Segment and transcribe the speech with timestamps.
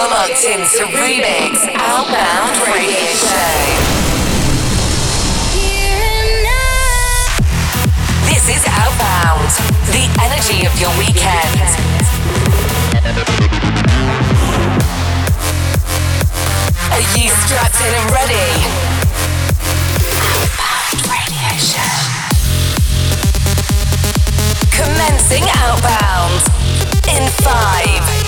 [0.00, 3.52] You're locked into Rubik's Outbound Radio Show.
[8.24, 9.52] This is Outbound,
[9.92, 11.60] the energy of your weekend.
[16.88, 18.48] Are you strapped in and ready?
[20.64, 21.92] Outbound Radio Show.
[24.72, 26.40] Commencing Outbound
[27.06, 28.19] in five,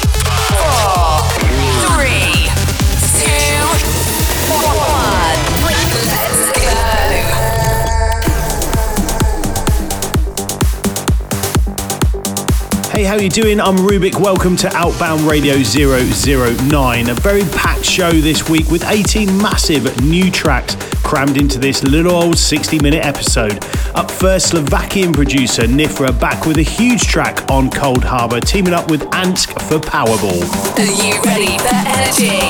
[12.92, 13.60] Hey, how you doing?
[13.60, 14.20] I'm Rubik.
[14.20, 17.08] Welcome to Outbound Radio 009.
[17.08, 20.76] A very packed show this week with 18 massive new tracks
[21.12, 23.62] crammed into this little old 60 minute episode.
[23.94, 28.90] Up first, Slovakian producer Nifra back with a huge track on Cold Harbour, teaming up
[28.90, 30.40] with Ansk for Powerball.
[30.80, 32.40] Are you ready for energy?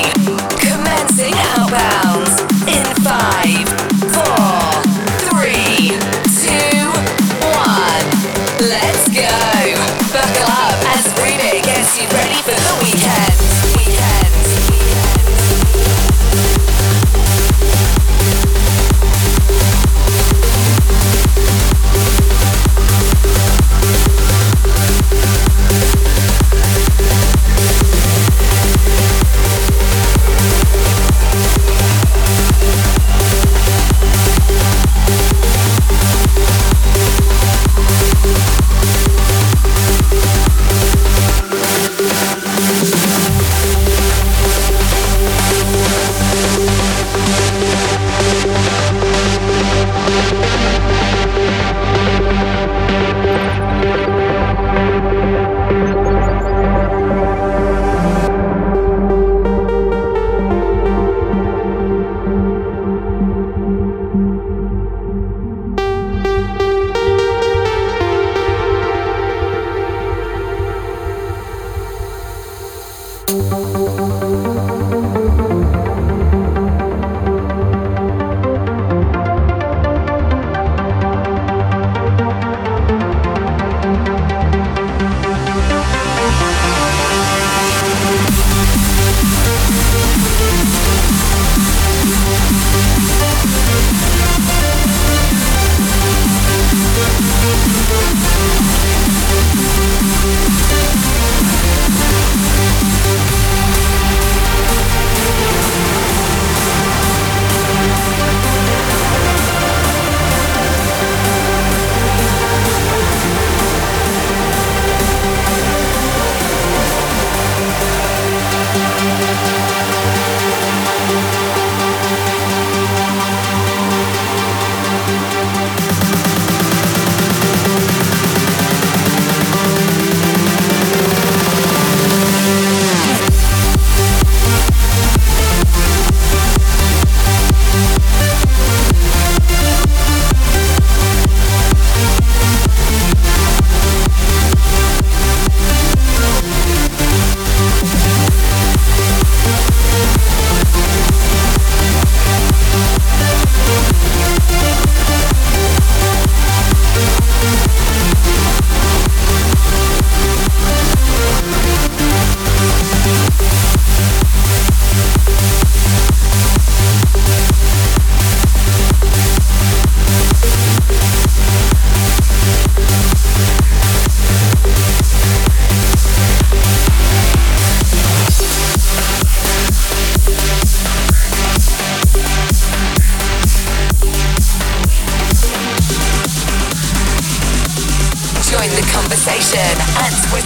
[0.63, 2.39] Commencing outbound
[2.71, 3.67] in five,
[4.15, 4.71] four,
[5.27, 5.99] three,
[6.39, 6.87] two,
[7.43, 8.07] one.
[8.63, 9.27] Let's go.
[10.15, 12.73] Buckle up as Rubik gets you ready for the.
[12.81, 13.32] Weekend.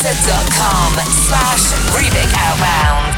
[0.07, 3.17] twitter.com slash Rubik Outbound.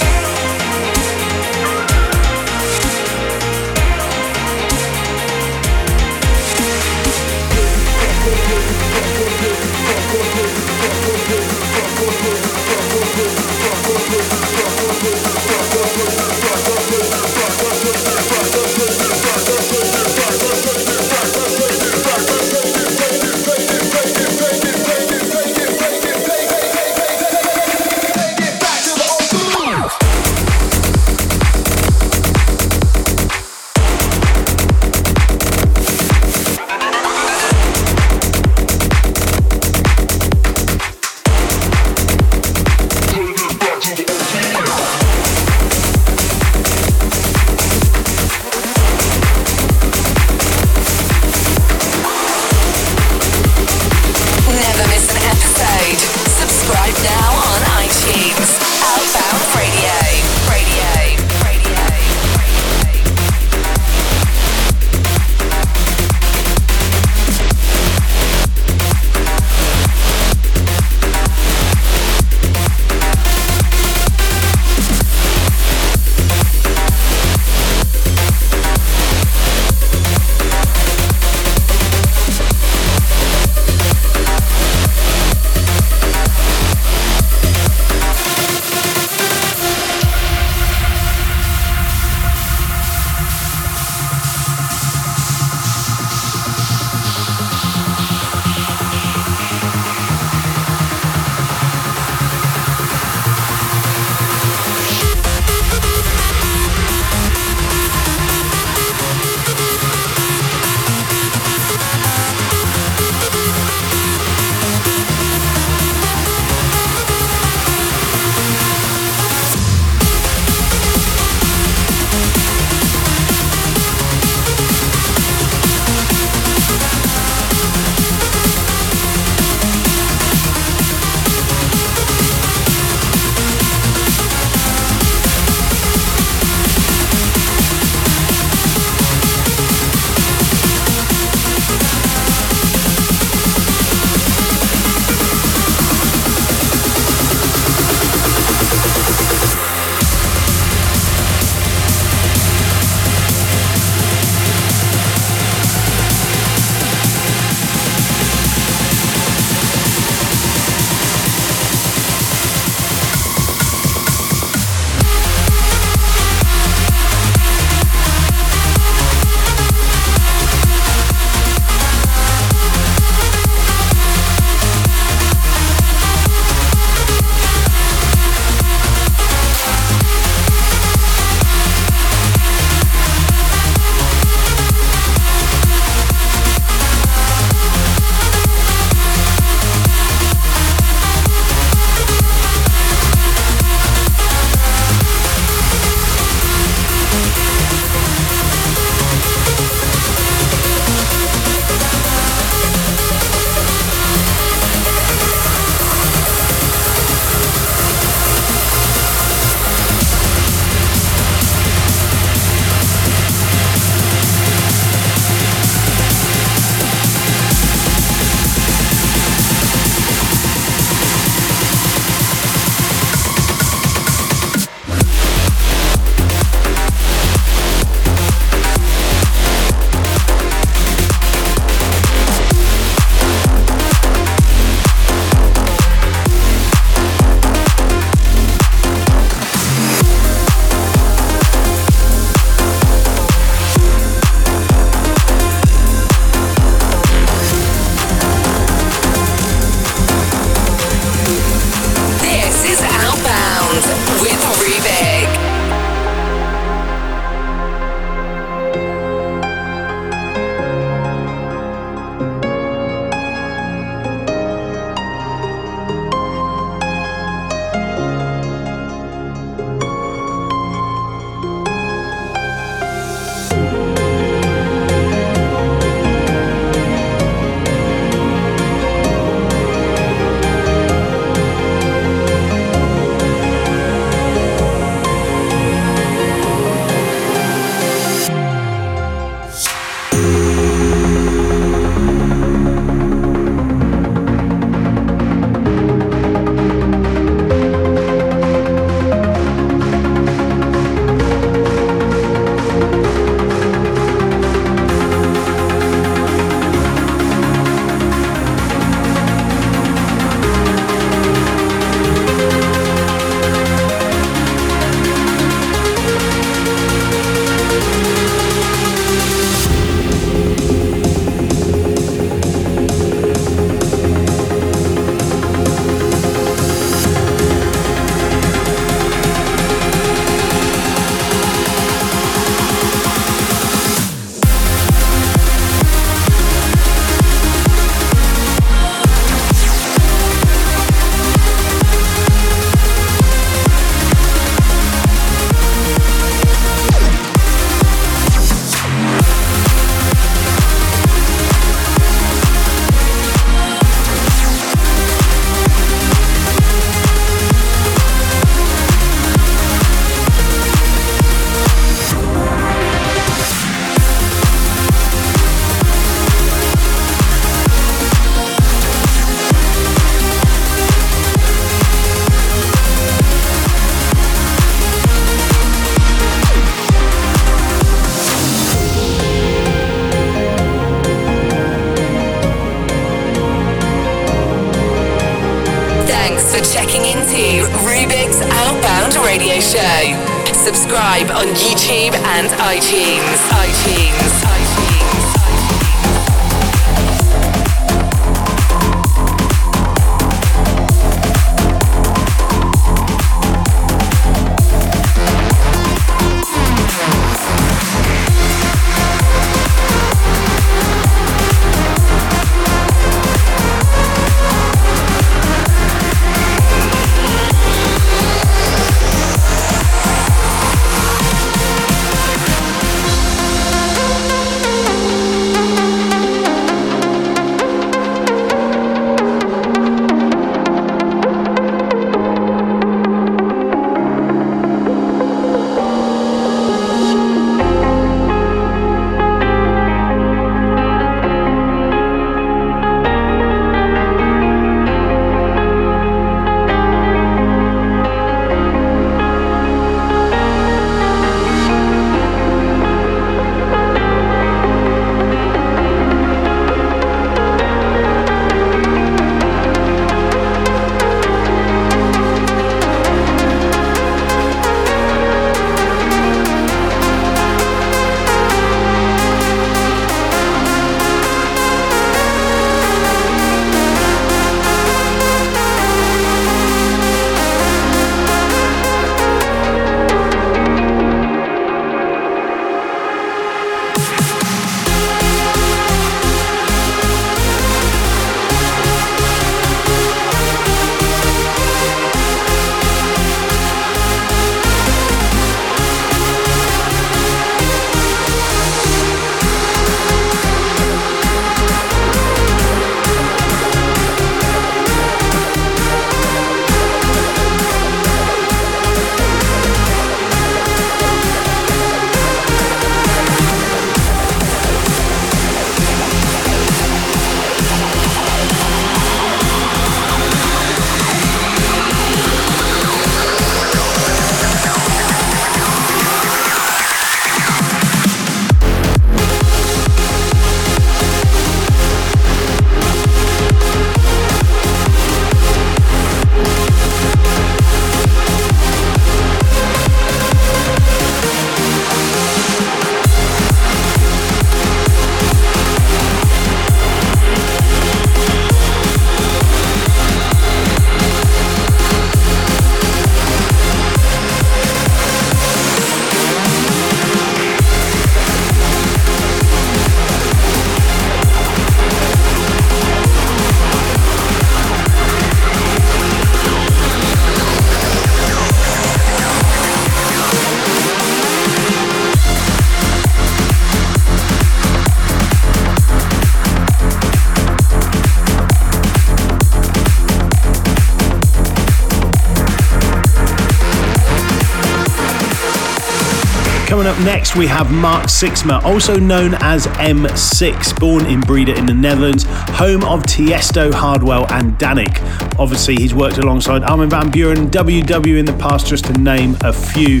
[587.06, 592.24] Next, we have Mark Sixma, also known as M6, born in Breda in the Netherlands,
[592.26, 594.98] home of Tiesto, Hardwell, and Dannic.
[595.38, 599.52] Obviously, he's worked alongside Armin van Buuren, WW in the past, just to name a
[599.52, 600.00] few.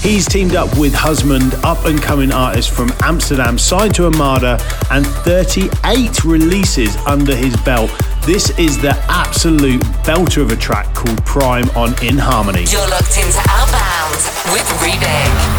[0.00, 4.58] He's teamed up with Husman, up and coming artist from Amsterdam, signed to Armada,
[4.90, 7.90] and 38 releases under his belt.
[8.22, 12.64] This is the absolute belter of a track called Prime on In Harmony.
[12.70, 14.14] You're locked into Outbound
[14.54, 15.55] with Rubik.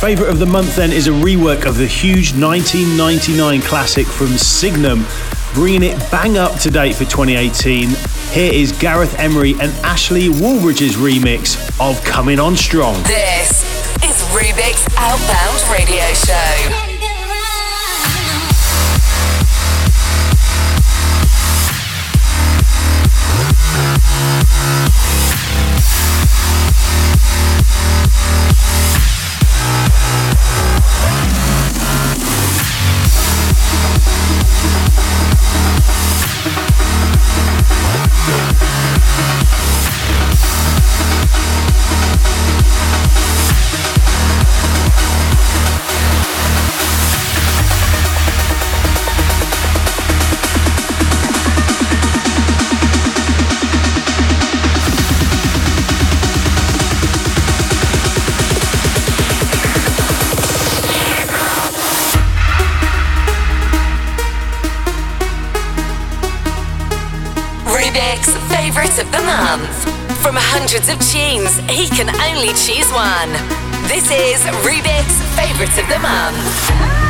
[0.00, 5.04] Favourite of the month then is a rework of the huge 1999 classic from Signum,
[5.52, 7.90] bringing it bang up to date for 2018.
[8.30, 13.02] Here is Gareth Emery and Ashley Wallbridge's remix of Coming On Strong.
[13.02, 13.62] This
[14.02, 16.96] is Rubik's Outbound Radio Show.
[71.10, 73.32] Tunes, he can only choose one.
[73.88, 77.00] This is Rubik's Favorites of the Month.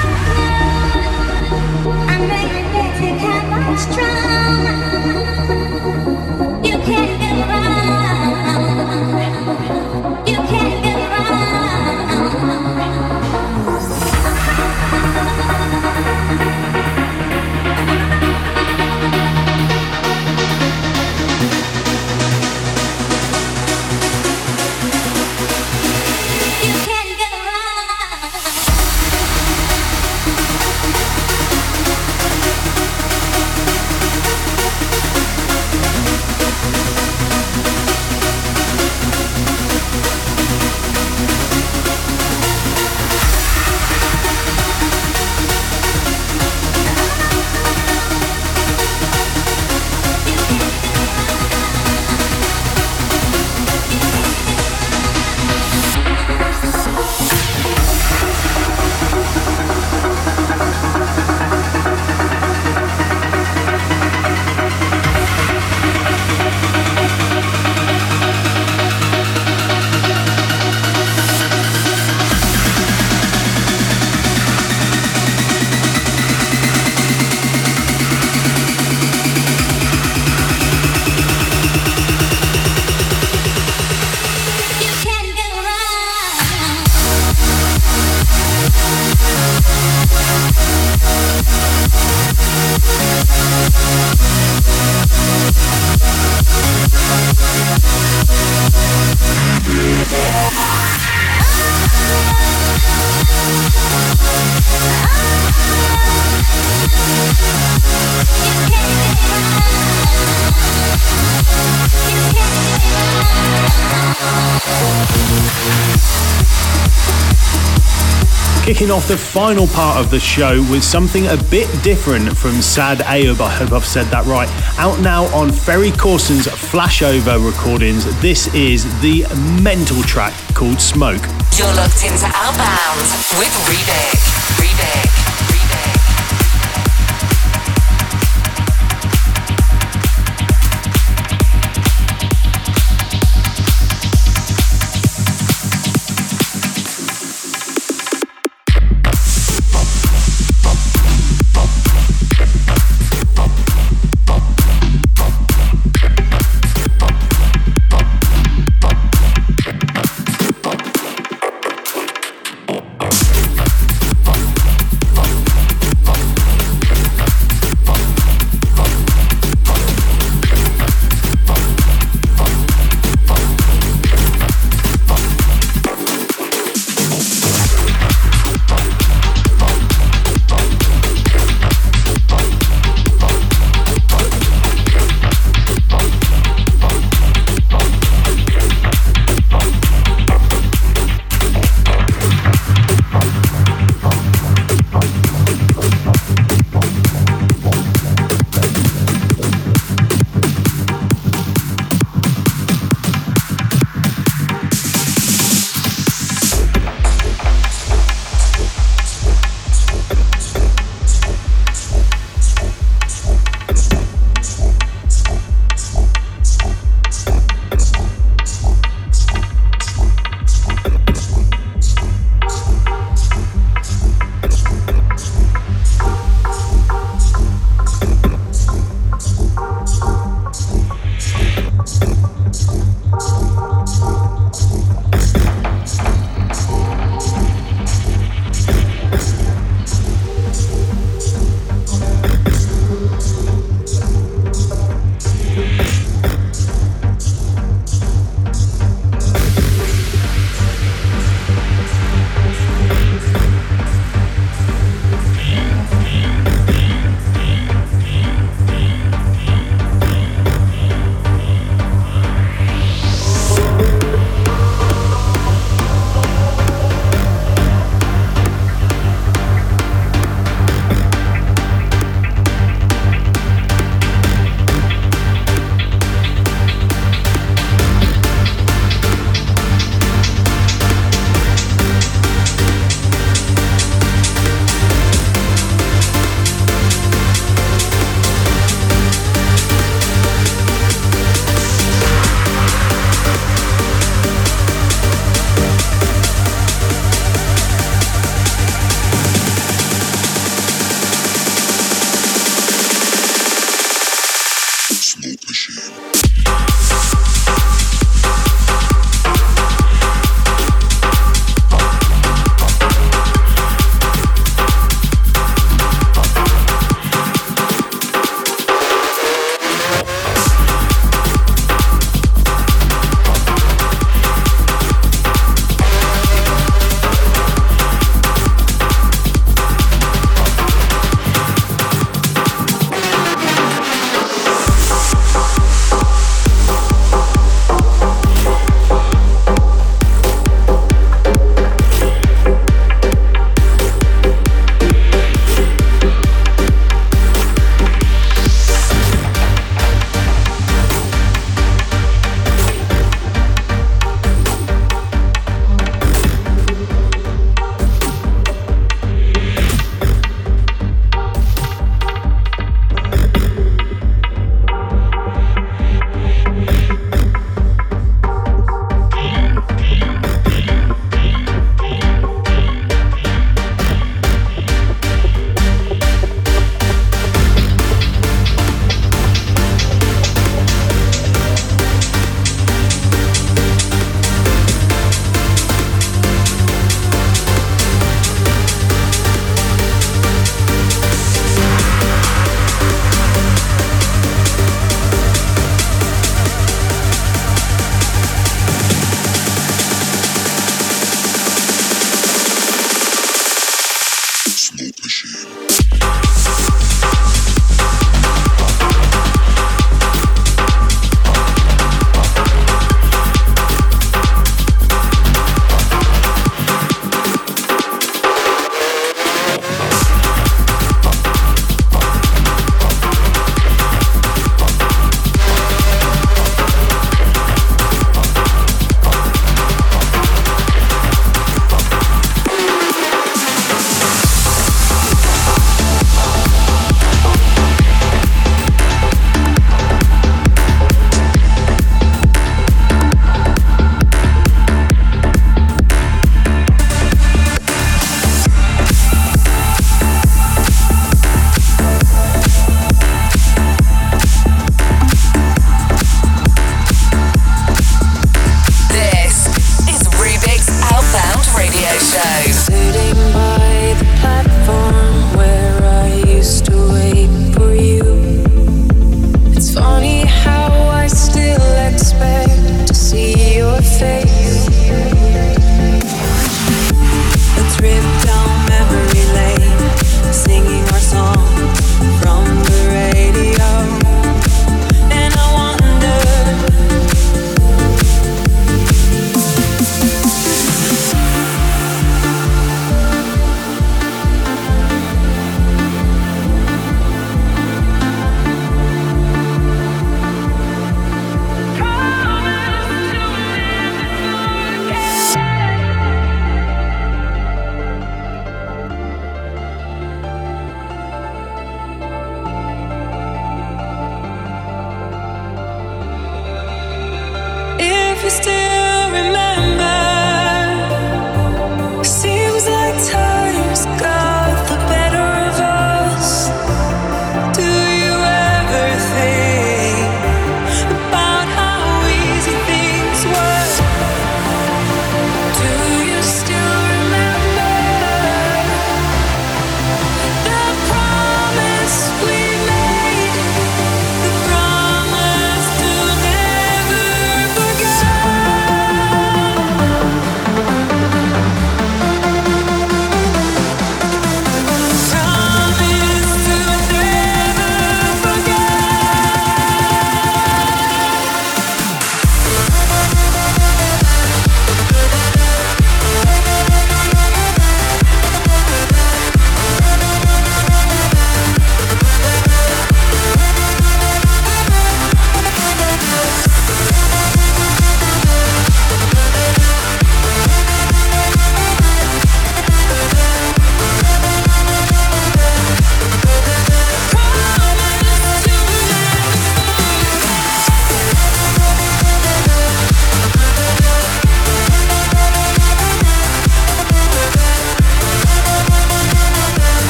[118.81, 123.01] Kicking off the final part of the show with something a bit different from Saad
[123.01, 123.39] Ayub.
[123.39, 124.49] I hope I've said that right.
[124.79, 129.27] Out now on Ferry Corsten's Flashover recordings, this is the
[129.63, 131.21] mental track called Smoke.
[131.59, 133.03] You're locked into Outbound
[133.37, 134.40] with Rubik.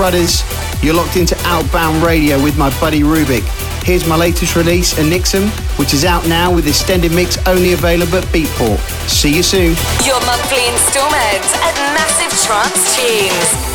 [0.00, 0.42] Rudders.
[0.82, 3.44] You're locked into Outbound Radio with my buddy Rubik.
[3.84, 8.24] Here's my latest release, Enixum, which is out now with extended mix only available at
[8.32, 8.78] Beatport.
[9.06, 9.76] See you soon.
[10.06, 13.69] Your monthly installment at Massive Trance Tunes.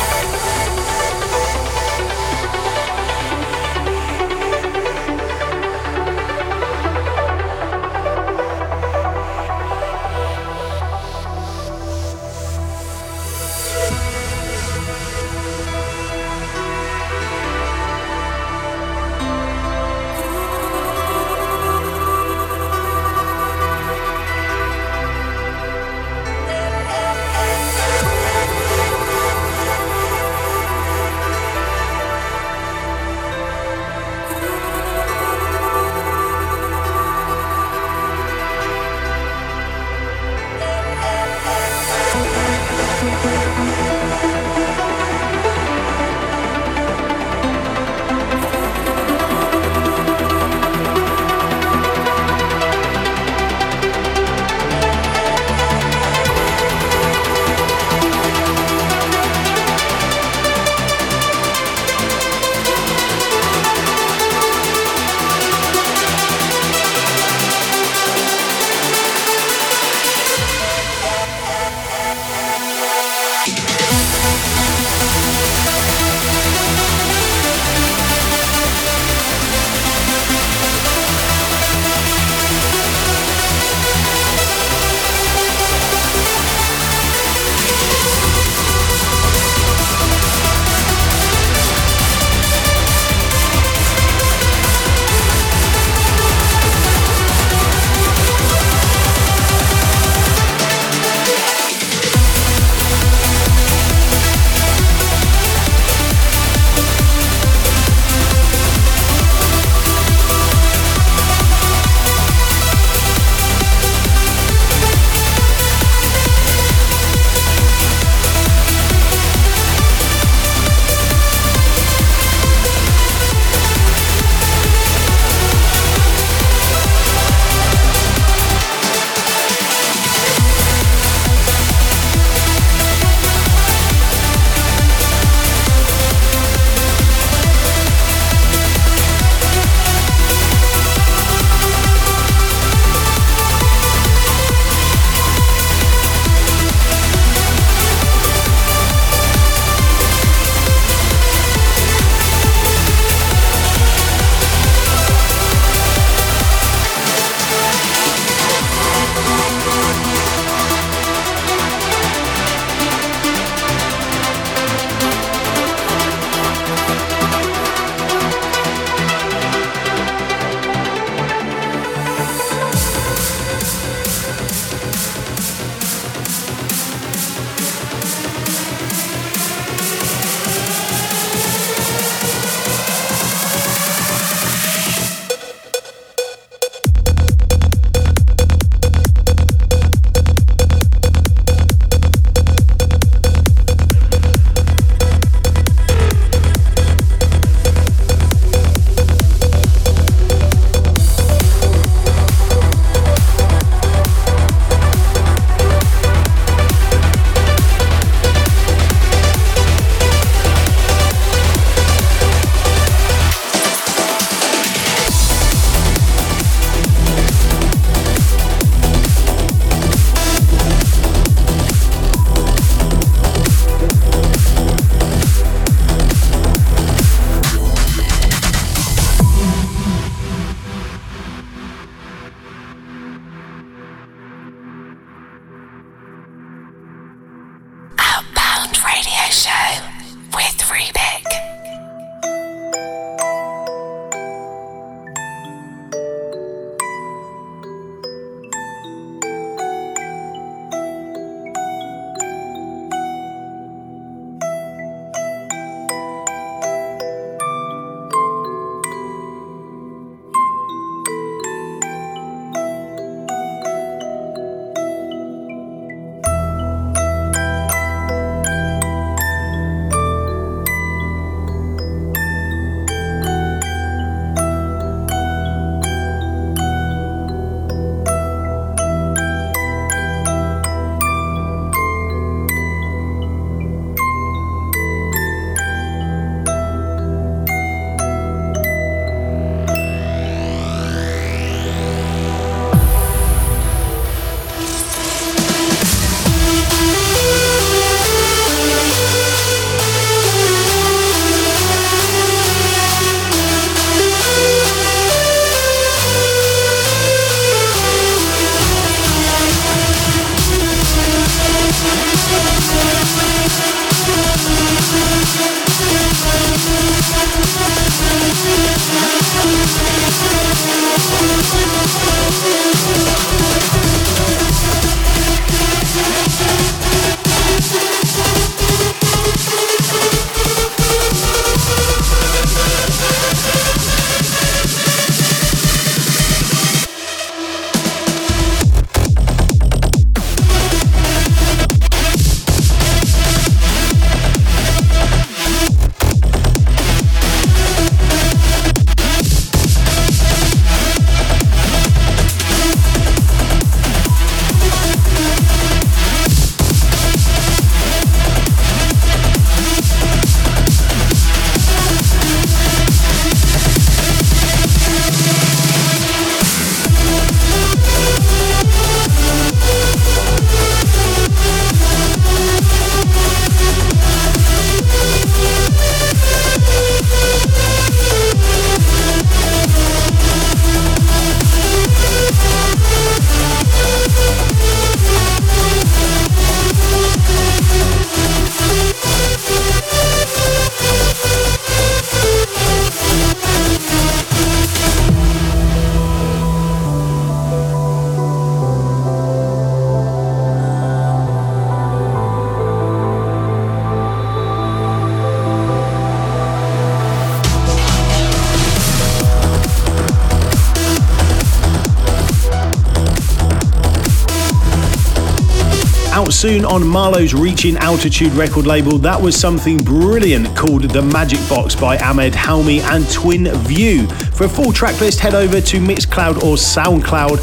[416.46, 418.98] Soon on MaRLo's Reaching Altitude record label.
[418.98, 424.06] That was something brilliant called The Magic Box by Ahmed Helmy and Twin View.
[424.06, 427.38] For a full track list, head over to Mixcloud or Soundcloud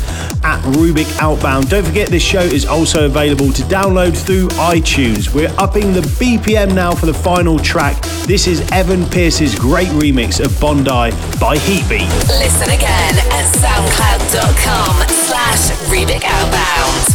[0.45, 1.69] at Rubik Outbound.
[1.69, 5.33] Don't forget this show is also available to download through iTunes.
[5.33, 8.01] We're upping the BPM now for the final track.
[8.25, 12.07] This is Evan Pierce's great remix of Bondi by Heatbeat.
[12.39, 17.12] Listen again at soundcloud.com slash Rubik Outbound.